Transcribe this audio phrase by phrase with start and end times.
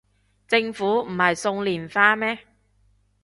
[0.47, 2.39] 政府唔係送連花咩